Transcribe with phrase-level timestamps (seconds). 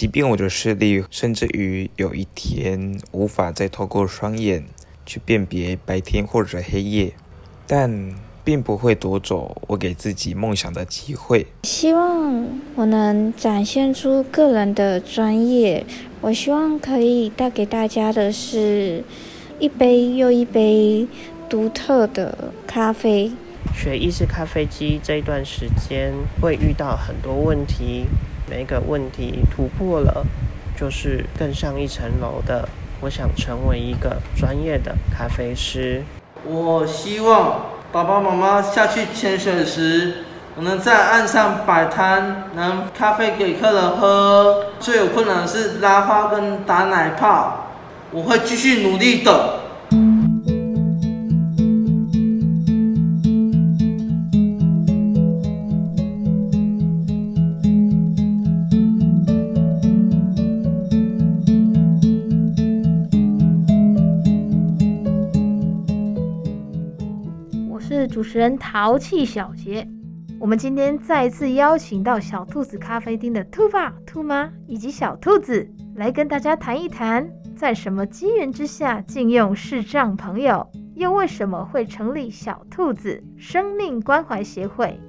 [0.00, 4.64] 即便我的视力甚至于有一天无法再透过双眼
[5.04, 7.12] 去辨别白天或者黑夜，
[7.66, 11.46] 但并不会夺走我给自己梦想的机会。
[11.64, 15.84] 希望我能展现出个人的专业。
[16.22, 19.04] 我希望可以带给大家的是
[19.58, 21.06] 一杯又一杯
[21.46, 23.30] 独特的咖啡。
[23.74, 26.10] 学意式咖啡机这一段时间
[26.40, 28.06] 会遇到很多问题。
[28.50, 30.26] 每一个问题突破了，
[30.76, 32.68] 就是更上一层楼的。
[33.00, 36.02] 我想成为一个专业的咖啡师。
[36.44, 40.24] 我希望爸爸妈妈下去潜水时，
[40.56, 44.66] 我能在岸上摆摊，能咖啡给客人喝。
[44.80, 47.68] 最有困难的是拉花跟打奶泡，
[48.10, 49.60] 我会继续努力的。
[68.30, 69.84] 持人淘气小杰，
[70.38, 80.64] 我们今天再次邀请到小兔子咖啡厅的兔爸、兔妈以及小兔子来跟大家谈一谈，在什么机缘之下禁用视障朋友，
[80.94, 85.00] 又为什么会成立小兔子生命关怀协会。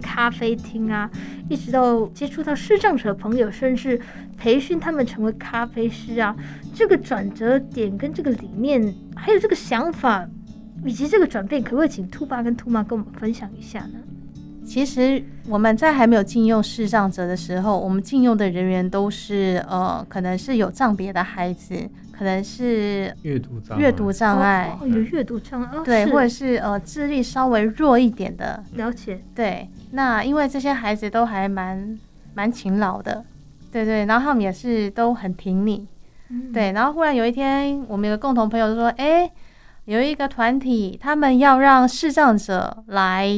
[0.00, 1.10] 咖啡厅啊。
[1.48, 4.00] 一直到接触到视障者朋友，甚至
[4.36, 6.34] 培训他们成为咖啡师啊，
[6.74, 10.26] 这个转折点跟这个理念，还有这个想法，
[10.84, 13.98] 以及这个转变，可不可以请兔爸跟兔妈跟我们分享一下呢？
[14.64, 21.74] 其实我们在还没有禁用视障者的时候，我们禁用的人员都是呃，可能是有障别的孩子，
[22.16, 29.68] 可能是阅读障阅读障碍，哦，有阅读障碍，对，或者是呃智力稍微弱一点的，了解，对。
[29.90, 31.98] 那因为这些孩子都还蛮
[32.34, 33.24] 蛮勤劳的，
[33.70, 35.86] 对对，然后他们也是都很挺你，
[36.30, 36.72] 嗯、对。
[36.72, 39.30] 然后忽然有一天，我们有个共同朋友就说：“哎，
[39.84, 43.28] 有一个团体，他们要让视障者来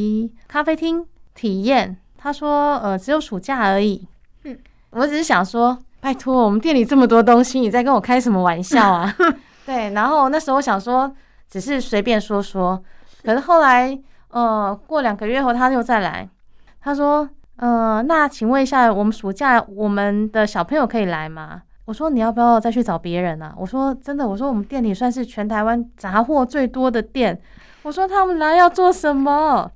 [0.46, 1.04] 咖啡厅
[1.34, 4.06] 体验。”他说：“呃，只有暑假而已。”
[4.44, 4.58] 嗯，
[4.90, 9.12] 我只是想说，拜托，我们店里这么多东西，你在跟我开什么玩笑啊？
[9.66, 9.90] 对。
[9.90, 11.12] 然后那时候我想说，
[11.50, 12.82] 只是随便说说，
[13.24, 13.98] 可是后来，
[14.28, 16.28] 呃，过两个月后，他又再来。
[16.80, 27.40] 他说：“呃，那请问一下，我们暑假我们的小朋友可以来吗？”我说：“你要不要再去找别人啊？”我说：“真的，我说我们店里算是全台湾杂货最多的店。”
[27.82, 29.68] 我说：“他们来要做什么？”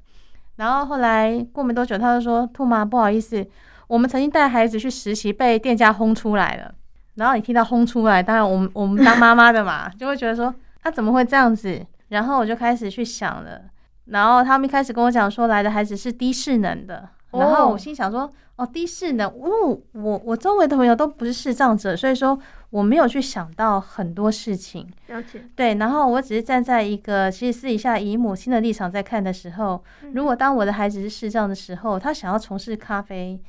[0.57, 3.45] 然后后来过没多久，他就说：“兔妈，不好意思，
[3.91, 6.73] 我们曾经带孩子去实习，被店家轰出来了。”
[7.17, 13.63] 然后你听到轰出来，当然我们我们当妈妈的嘛， 就会觉得说：“他怎么会这样子？”然后我就开始去想了。
[14.07, 22.39] 然后他们一开始跟我讲说，来的孩子是低势能的，然后我心想说，哦，低势能，哦，我我周围的朋友都不是视障者，所以说
[22.71, 24.89] 我没有去想到很多事情。
[25.09, 25.45] 了解。
[25.57, 33.41] 对，然后我只是站在一个其实私底下以母亲的立场在看的时候，如果当我的孩子是视障的时候，他想要从事咖啡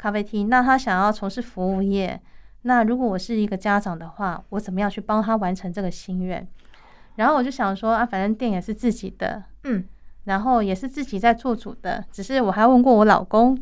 [0.00, 2.18] 咖啡厅，那他想要从事服务业，
[2.62, 6.48] 那如果我是一个家长的话，我怎么样去帮他完成这个心愿？
[7.16, 9.84] 然后我就想说啊，反正店也是自己的，嗯。
[10.24, 13.58] 然后也是自己在做主的，只是我还问过我老公，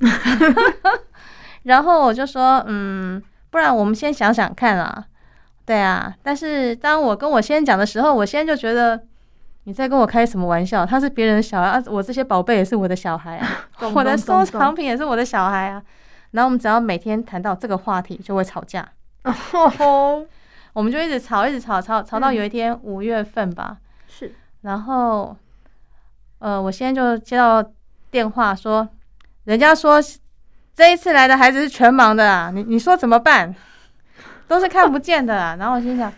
[1.63, 5.05] 然后我就说，嗯，不然我们先想想看啊，
[5.65, 6.15] 对啊。
[6.23, 9.01] 但是当我跟我先生讲的时候，我先生就觉得
[9.65, 10.85] 你在跟我开什么玩笑？
[10.85, 13.49] 他是别人的小孩啊，我这些宝贝也是我的小孩啊，
[13.95, 15.83] 我的收藏品也是我的小孩啊。
[16.33, 18.89] 然后我们只要每天谈到这个话题，就会吵架，
[20.73, 25.37] 我们就一直吵，一直吵，吵吵到有一天五月份吧，是，然后。
[26.41, 27.61] 呃，我现在就接到
[28.13, 28.89] 电话说，
[29.43, 30.01] 人家说
[30.73, 33.53] 这一次来的孩子是全盲的啊，你你说怎么办？
[34.47, 35.57] 都是看不见的啊。
[35.59, 36.13] 然后我心想，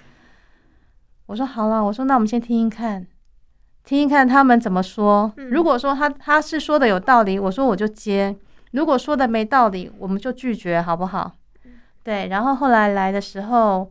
[1.24, 3.06] 我说好了，我说那我们先听听看，
[3.82, 5.32] 听听看他们怎么说。
[5.36, 8.36] 如果说他他是说的有道理，我说我就接；
[8.72, 11.32] 如果说的没道理，我们就拒绝，好不好？
[12.02, 12.28] 对。
[12.28, 13.90] 然后后来来的时候，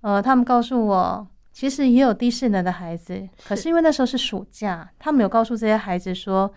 [0.00, 1.26] 呃，他们告诉我。
[1.50, 6.48] 其实也有低势能的孩子，可是因为那时候是暑假，他们有告诉这些孩子说，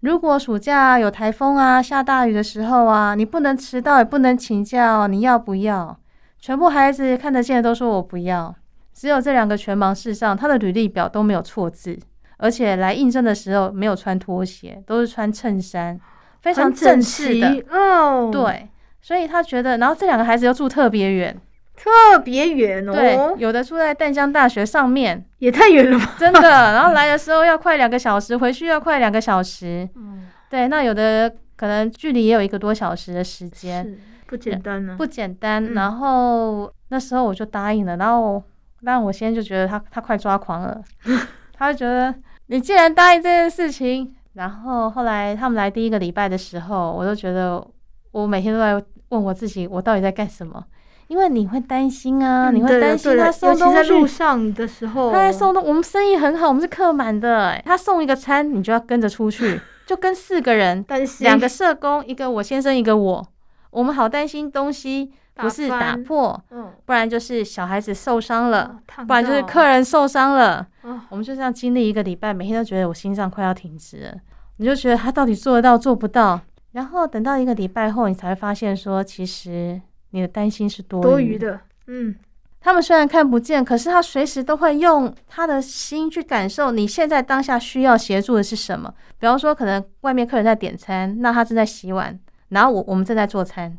[0.00, 5.96] 如果暑假有台风啊、下大雨的时候啊，你不能迟到，也不能请假哦，你要不要？
[6.40, 8.52] 全部孩子看得见的都说我不要，
[8.92, 11.96] 只有这两个全盲视上，他的履历表都没有错字，
[12.38, 16.00] 而且来应征的时候没有穿拖鞋，都是穿衬衫，
[16.42, 18.28] 非常正式的哦。
[18.30, 18.68] 对，
[19.00, 21.40] 所以他觉得，然后这两个孩子又住特别远。
[21.74, 22.92] 特别远哦。
[22.92, 26.14] 对，有的住在淡江大学上面，也太远了吧？
[26.18, 26.40] 真的。
[26.74, 29.88] 然后来的时候要快两个小时，回去要快两个小时。
[29.96, 35.64] 嗯，对，那有的可能距离也有一个多小时的时间，不简单呢、啊，不简单。
[35.64, 38.40] 嗯、然后那时候我就答应了，然后
[38.82, 40.80] 让我现在就觉得他他快抓狂了，
[41.56, 42.14] 他就觉得
[42.46, 47.64] 你既然答应这件事情，然后后来他们来第一个礼拜的时候，我都觉得
[48.12, 50.64] 我每天都在问我自己，我到底在干什么？
[51.08, 53.74] 因为你会担心啊，嗯、你会担心他送东西。
[53.74, 57.60] 在路上的时候，他在送东，我们生意很好，我们是客满的。
[57.66, 60.82] 他送一个餐，你就要跟着出去，就跟四个人，
[61.20, 63.26] 两个社工，一个我先生，一个我，
[63.70, 70.66] 我们好担心东西不是打破，嗯，不然就是小孩子受伤了，哦、不然就是客人受伤了。
[70.82, 74.14] 哦、我们就这样经历一个礼拜，每天都觉得我心脏快要停止了。
[74.56, 76.40] 你就觉得他到底做得到做不到？
[76.72, 79.80] 然后等到一个礼拜后，你才会发现说，其实。
[80.14, 82.14] 你的担心是多余，的，嗯，
[82.60, 88.92] 他们虽然看不见，可是他随时都会用他的心去感受你现在当下需要协助的是什么。
[89.18, 92.20] 比方说，可能外面客人在点餐，那他正在洗碗，
[92.50, 93.78] 然后我我们正在做餐，嗯、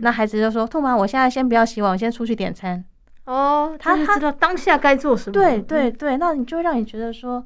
[0.00, 2.82] 那孩子就说：“兔妈，我现在先不要洗碗，我先出去点餐。”
[3.26, 5.32] 哦，他就知道当下该做什么。
[5.32, 7.44] 对对对，那你就会让你觉得说：“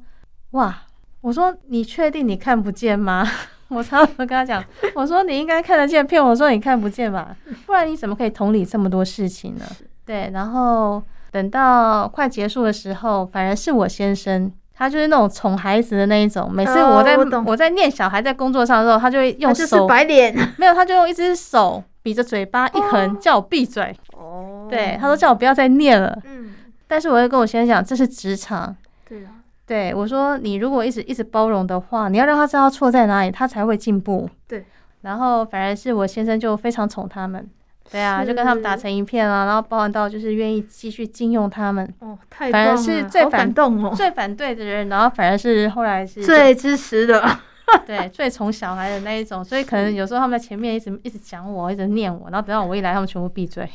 [0.51, 0.83] 哇，
[1.21, 3.27] 我说你确定你看不见吗？”
[3.69, 4.63] 我常常跟他讲，
[4.95, 7.35] 我说你应该看得见，骗我说你看不见吧，
[7.65, 9.65] 不然你怎么可以同理这么多事情呢？
[10.05, 16.49] 对，然后等到快结束的时候，反而是我先生，他就是那种宠孩子的那一种。
[16.49, 23.93] 每次我在、哦、我，我在念小孩在工作上的时候，他就会用手摆脸， 没有，他就用一只手比着嘴巴一横，哦、叫我闭嘴。
[24.13, 26.17] 哦，对，他说叫我不要再念了。
[26.23, 26.53] 嗯，
[26.87, 28.73] 但是我会跟我先生讲，这是职场。
[29.09, 29.31] 对啊。
[29.65, 34.63] 对我说：“你如果一直一直包容的话，你要让他知道错在哪里，他才会进步。”对，
[35.01, 37.45] 然后反而是我先生就非常宠他们，
[37.91, 41.85] 对啊，就跟他们打成一片啊，然后包含到就是愿意继续禁用他们。
[41.99, 47.21] 哦，太棒了，反而是最反动哦，最反对的人，然后反而是后来是最支持的，
[47.85, 49.43] 对，最宠小孩的那一种。
[49.43, 53.69] 所以可能有时候他们在前面一直一直讲我，一直念我，然后等到我一来，他们全部闭嘴，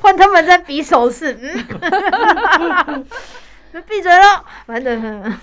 [0.00, 1.36] 换他们在比手势。
[1.40, 3.04] 嗯。
[3.86, 5.38] 闭嘴了，完了。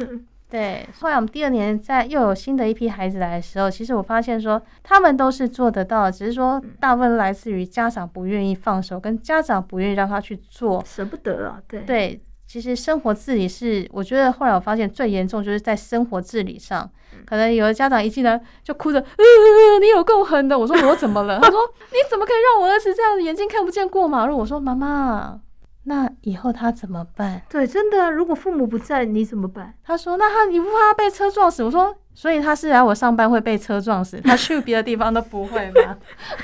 [0.50, 11.60] 对，后来我们第二年在又有新的一批孩子来的时候，其实我发现说他们都是做得到的，只是说大部分来自于家长不愿意放手，跟家长不愿意让他去做，舍不得啊。
[11.68, 16.90] 对对，其实生活自理是，我觉得后来我发现最严重就是在生活自理上，
[17.26, 20.58] 可能有的家长一进来就哭着，呃，你有够狠的。
[20.58, 21.40] 我说我怎么了？
[21.44, 21.60] 他说
[21.90, 24.38] 你怎么可以让我儿子这样子眼睛看不见过马路？
[24.38, 25.42] 我说妈妈。
[25.88, 27.44] 那以后他怎么办？
[27.48, 29.76] 对，真的，如果父母不在，你怎么办？
[29.84, 35.98] 他说：“那他你不怕他被车撞死？”我说：“所以他是来我上班会被车撞死， 他去别的地方都不会吗？”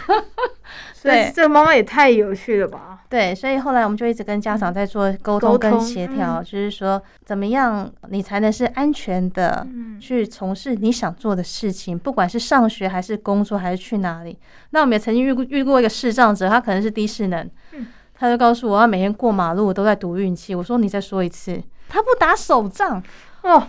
[1.02, 3.00] 对，这个妈妈也太有趣了吧？
[3.10, 9.66] 对，所以后来我们就一直跟家长在做沟通跟协调，就是说怎么样你才能是安全的
[10.00, 14.38] 去从事你想做的事情，不管是上学还是工作还是去哪里。
[14.70, 17.50] 那我们也曾经遇过遇过一个视障者，他可能是低势能。
[18.14, 20.54] 他就告诉我，他每天过马路都在赌运气。
[20.54, 21.60] 我说，你再说一次，
[21.90, 23.02] 他不打手杖
[23.42, 23.68] 哦。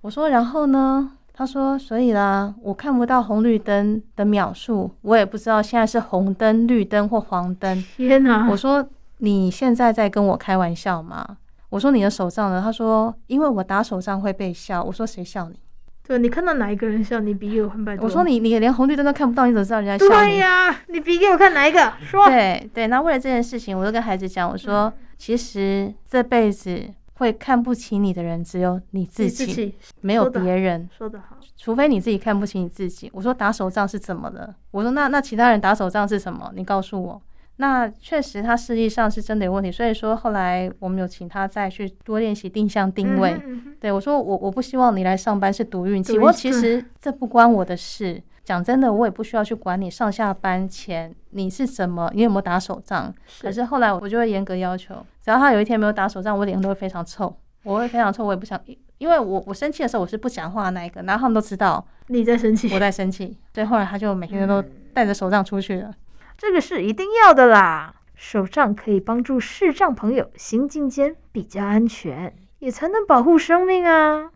[0.00, 1.12] 我说，然后呢？
[1.42, 7.84] 他说，所以啦，我看不到红绿灯的秒数，我也不知道现在是红灯、绿灯或黄灯。
[7.96, 8.48] 天哪！
[8.48, 11.26] 我说，你现在在跟我开玩笑吗？
[11.70, 12.62] 我说，你的手杖呢？
[12.62, 14.84] 他说，因为我打手杖会被笑。
[14.84, 15.58] 我说，谁笑你？
[16.06, 17.34] 对，你看到哪一个人笑你？
[17.34, 18.04] 比给我看，拜托。
[18.04, 20.28] 我说你，你连红绿灯都看不到，你怎么知道人家笑你？
[20.28, 21.92] 对呀、啊，你比给我看哪一个？
[22.02, 22.24] 说。
[22.26, 26.80] 对对，那为了这件事情，我就跟孩子讲，我说，嗯、其实这辈子
[27.14, 30.88] 会看不起你的人只有你自己，自己没有别人。
[30.96, 33.10] 说得好，除非你自己看不起你自己。
[33.12, 34.54] 我说打手仗是怎么了？
[34.70, 36.52] 我说那那其他人打手仗是什么？
[36.54, 37.22] 你告诉我。
[37.56, 43.32] 那确实，他视力上是真的有问题，所以说后来我们有请他再去多练习定向定位。
[43.44, 46.18] 嗯嗯、对我说，我我不希望你来上班是赌运气。
[46.18, 48.20] 我其实这不关我的事。
[48.44, 53.12] 讲真的，我也不需要去管你上下班前你是怎么，你有没有打手杖。
[53.40, 57.34] 可是后来我就会严格要求，只要他有一天没有打手杖，我脸上都会非常臭。
[57.62, 58.60] 我会非常臭，我也不想，
[58.98, 63.38] 因为我我生气的时候我是不讲话那一个，然后他们都知道你在生气，我在生气。
[63.54, 64.60] 所以后来他就每天都
[64.92, 65.88] 带着手杖出去了。
[65.88, 65.94] 嗯
[66.36, 74.30] 这个是一定要的啦，手杖可以帮助视障朋友行进间比较安全，也才能保护生命啊。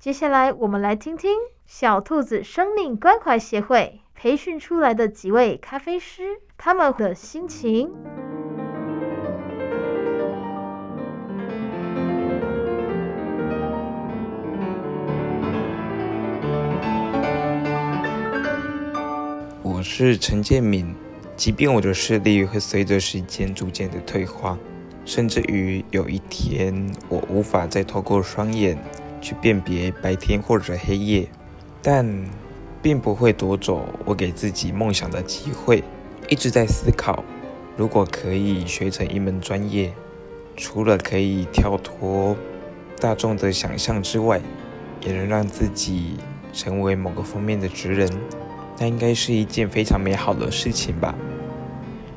[0.00, 1.30] 接下来我们来听听
[1.66, 7.90] 小兔子生命关怀协会培训出来的几位咖啡师他们的心情。
[19.62, 20.94] 我是陈建敏。
[21.34, 24.56] 即便我的视力会随着时间逐渐的退化，
[25.04, 28.78] 甚至于有一天我无法再透过双眼
[29.20, 31.28] 去辨别白天或者黑夜，
[31.86, 32.10] 但
[32.80, 35.84] 并不会夺走我给自己梦想的机会。
[36.30, 37.22] 一直在思考，
[37.76, 39.92] 如果可以学成一门专业，
[40.56, 42.34] 除了可以跳脱
[42.98, 44.40] 大众的想象之外，
[45.02, 46.16] 也能让自己
[46.54, 48.10] 成为某个方面的职人。
[48.78, 51.14] 那应该是一件非常美好的事情吧。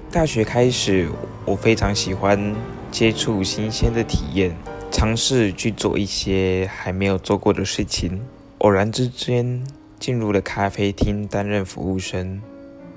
[0.10, 1.10] 大学开始，
[1.44, 2.56] 我非常喜欢
[2.90, 4.56] 接触新鲜的体验，
[4.90, 8.22] 尝试去做一些还没有做过的事情。
[8.60, 9.66] 偶然之间
[10.00, 12.42] 进入了咖啡厅担任服务生，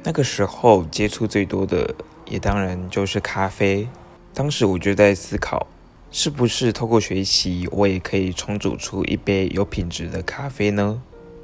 [0.02, 1.94] 那个时候接触最多的
[2.26, 3.88] 也当然就是咖啡。
[4.32, 5.66] 当时我就在思考，
[6.10, 11.02] 是不是透过学习，我也可以冲煮出一杯有品质的咖啡呢？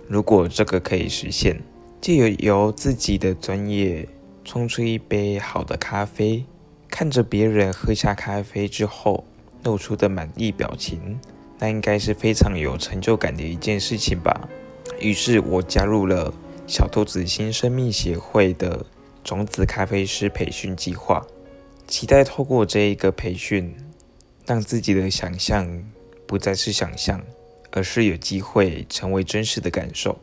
[0.09, 1.61] 如果这个可以实现。
[1.99, 4.07] 借由由自己的专业
[4.45, 6.45] 冲出一杯好的咖啡，
[6.89, 9.25] 看着别人喝下咖啡之后
[9.65, 11.19] 露出的满意表情，
[11.59, 14.49] 那应该是非常有成就感的一件事情吧。
[15.01, 16.33] 于是我加入了
[16.67, 18.85] 小兔子新生命协会的
[19.23, 21.27] 种子咖啡师培训计划，
[21.87, 23.75] 期待透过这一个培训，
[24.47, 25.69] 让自己的想象
[26.27, 27.21] 不再是想象，
[27.73, 30.19] 而是有机会成为真实的感受。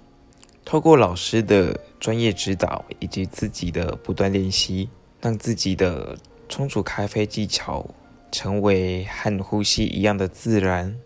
[0.66, 7.86] 透过老师的专业指导以及自己的不断练习，让自己的冲煮咖啡技巧
[8.32, 10.98] 成为和呼吸一样的自然，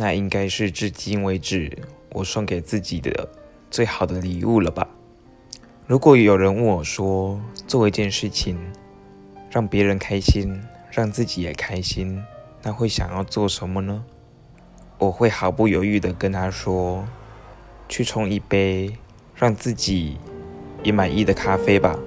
[0.00, 1.70] 那应该是至今为止
[2.12, 3.28] 我送给自己的
[3.70, 4.88] 最好的礼物了吧。
[5.86, 8.58] 如果有人问我说，做一件事情
[9.50, 10.58] 让别人开心，
[10.90, 12.24] 让自己也开心，
[12.62, 14.02] 那会想要做什么呢？
[14.96, 17.06] 我会毫不犹豫地跟他说。
[17.86, 18.96] 去冲一杯
[19.34, 20.16] 让自己
[20.84, 21.98] 也满意的咖啡吧。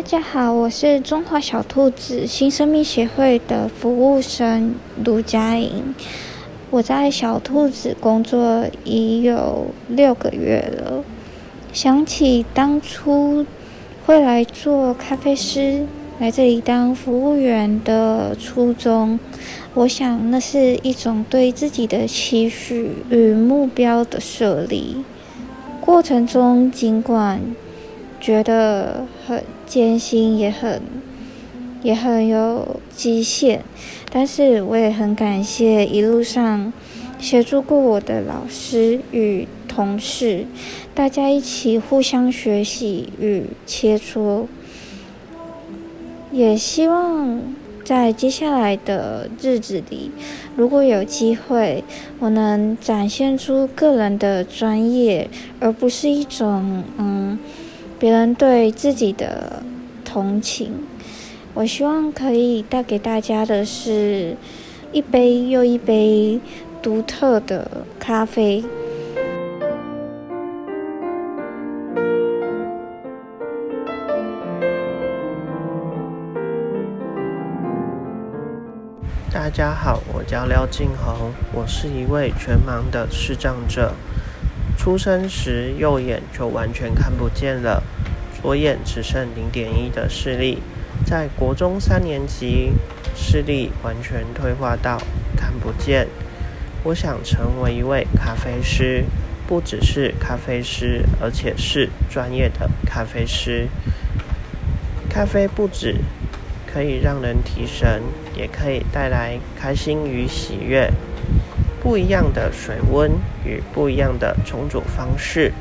[0.00, 5.94] 大家好，我是中华小兔子新生命协会的服务生卢佳莹。
[6.70, 11.04] 我在小兔子工作已有六个月了。
[11.74, 13.44] 想起当初
[14.06, 15.86] 会来做咖啡师。
[16.18, 19.20] 来这里当服务员的初衷，
[19.74, 25.04] 我想那是一种对自己的期许与目标的设立。
[25.82, 27.38] 过程中尽管
[28.20, 30.82] 觉得很艰辛，也很
[31.82, 33.62] 也很有极限，
[34.12, 36.70] 但是我也很感谢一路上
[37.18, 40.44] 协助过我的老师与同事，
[40.94, 44.46] 大家一起互相学习与切磋。
[46.30, 47.42] 也希望
[47.82, 50.12] 在接下来的日子里，
[50.54, 51.82] 如果有机会，
[52.20, 57.36] 我能展现出个人的专业，而不是一种嗯
[58.00, 59.62] 别人对自己的
[60.06, 60.72] 同情。
[61.52, 64.34] 我希望可以带给大家的是
[64.90, 66.40] 一杯又一杯
[66.80, 68.64] 独特的咖啡。
[79.30, 83.92] 大家好，我叫廖静宏，我是一位全盲的视障者。
[84.80, 87.82] 出生时右眼就完全看不见了，
[88.40, 90.62] 左眼只剩零点一的视力。
[91.04, 92.72] 在国中三年级，
[93.14, 94.96] 视力完全退化到
[95.36, 96.08] 看不见。
[96.82, 99.04] 我想成为一位咖啡师，
[99.46, 103.68] 不只是咖啡师，而且是专业的咖啡师。
[105.10, 105.96] 咖啡不止。
[106.72, 108.00] 可以让人提神，
[108.32, 110.88] 也可以带来开心与喜悦。
[111.82, 113.10] 不一样的水温
[113.44, 115.52] 与不一样的冲煮方式，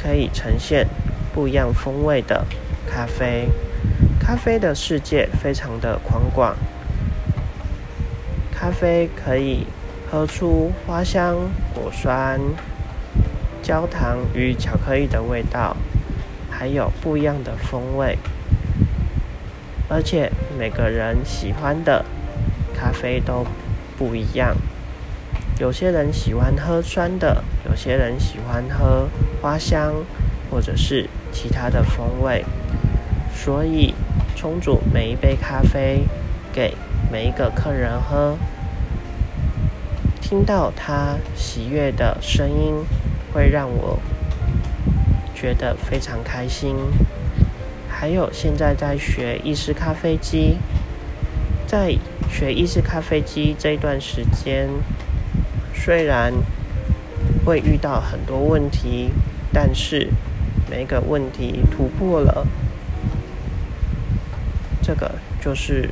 [0.00, 0.88] 可以呈现
[1.34, 2.46] 不一样风味的
[2.86, 3.48] 咖啡。
[4.18, 6.56] 咖啡的世界非常的宽广，
[8.52, 9.66] 咖啡可以
[10.10, 11.36] 喝出花香、
[11.74, 12.40] 果酸、
[13.62, 15.76] 焦糖与巧克力的味道，
[16.50, 18.18] 还有不一样的风味。
[19.88, 22.04] 而且每个人喜欢的
[22.74, 23.46] 咖啡都
[23.96, 24.54] 不一样，
[25.58, 29.08] 有些人喜欢喝酸的，有些人喜欢喝
[29.42, 29.92] 花香，
[30.48, 32.44] 或者是其他的风味。
[33.34, 33.92] 所以
[34.36, 36.04] 冲煮每一杯咖啡
[36.52, 36.76] 给
[37.10, 38.36] 每一个客人喝，
[40.20, 42.84] 听到他喜悦的声音，
[43.32, 43.98] 会让我
[45.34, 46.76] 觉得非常开心。
[47.88, 50.58] 还有现在在学意式咖啡机，
[51.66, 51.96] 在
[52.30, 54.68] 学意式咖啡机这段时间，
[55.84, 56.34] 虽然
[57.46, 59.10] 会遇到很多问题，
[59.52, 60.08] 但是
[60.68, 62.46] 每个问题突破了，
[64.82, 65.88] 这个就是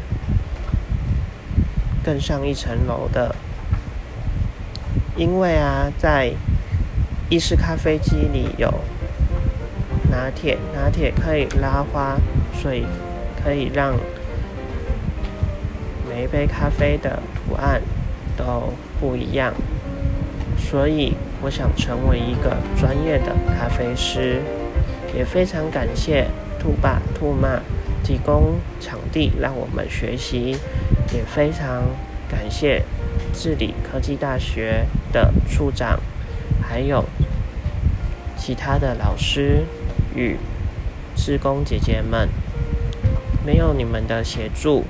[2.05, 3.35] 更上一层楼的。
[5.17, 6.31] 因为啊，在
[7.31, 8.71] 意式咖啡机里有
[10.11, 12.19] 拿铁，拿铁可以拉花，
[12.53, 12.85] 所以
[13.43, 13.97] 可以让
[16.07, 17.81] 每一杯咖啡的图案
[18.37, 19.55] 都不一样。
[20.69, 24.43] 所以我想成为一个专业的咖啡师，
[25.15, 26.27] 也非常感谢
[26.59, 27.61] 兔爸兔妈
[28.03, 30.57] 提供场地让我们学习，
[31.15, 31.85] 也非常
[32.29, 32.83] 感谢。
[33.33, 36.01] 治理科技大学的处长，
[36.61, 37.05] 还有
[38.37, 39.63] 其他的老师
[40.15, 40.37] 与
[41.15, 42.29] 志工姐姐们，
[43.45, 44.85] 没有你们的协助，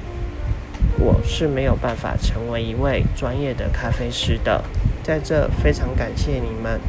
[0.99, 4.65] 我是没有办法成为一位专业的咖啡师的。
[5.07, 6.81] 在这非常感谢你们。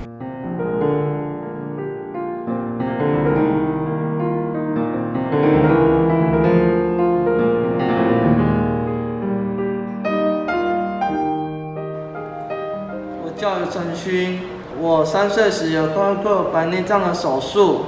[13.22, 14.40] 我叫陈勋，
[14.82, 17.86] 我三岁时有做过白内障的手术。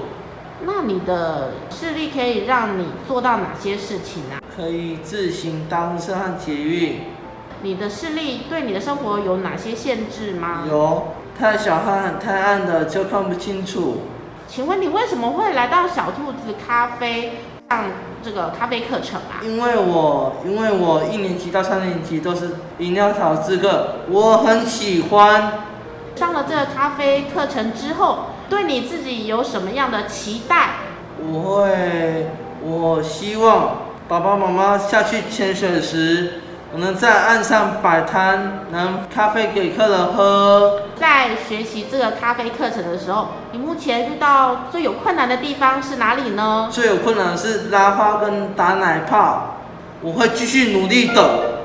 [0.64, 4.38] 那你的视力可以让你做到哪些事情啊？
[4.56, 7.00] 可以自行搭车和捷运。
[7.62, 10.64] 你的视力对你的生活有哪些限制吗？
[10.70, 14.04] 有，太小和太暗的就看不清楚。
[14.48, 17.40] 请问你为什么会来到小兔子咖啡
[17.70, 17.84] 上
[18.24, 19.44] 这个咖啡课程啊？
[19.44, 25.66] 因为我因为我一年级到三年级都是饮料调资格，我很喜欢。
[26.16, 30.76] 上了这个咖啡课程之后，对你自己有什么样的期待？
[31.22, 32.28] 我会，
[32.64, 36.42] 我希望爸爸妈妈下去潜水时。
[36.72, 40.84] 我能在岸上摆摊，能咖啡给客人喝。
[40.96, 46.70] 在学习这个咖啡课程的时候，你目前遇到最有困难的地方是哪里呢？
[46.72, 49.56] 最有困难的是拉花跟打奶泡，
[50.02, 51.58] 我会继续努力的。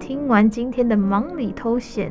[0.00, 2.10] 听完今天的忙里偷闲。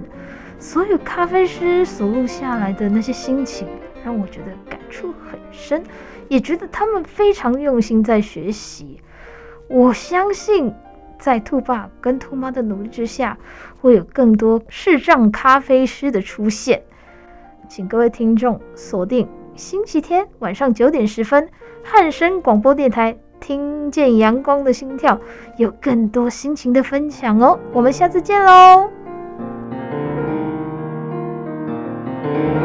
[0.60, 3.68] 所有咖啡师所录下来的那些心情，
[4.04, 5.84] 让我觉得感触很深，
[6.28, 9.00] 也觉得他们非常用心在学习。
[9.70, 10.74] 我相信，
[11.20, 13.38] 在兔爸跟兔妈的努力之下，
[13.82, 16.82] 会有更多视障咖啡师的出现。
[17.70, 21.50] 请各位听众锁定星期天晚上九点十分，
[21.84, 25.20] 汉声广播电台，听见阳光的心跳，
[25.58, 27.60] 有更多心情的分享哦。
[27.74, 28.97] 我们下次见喽！
[32.34, 32.57] Thank you.